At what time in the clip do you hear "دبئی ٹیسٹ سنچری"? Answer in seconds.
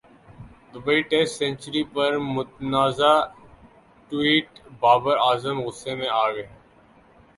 0.73-1.83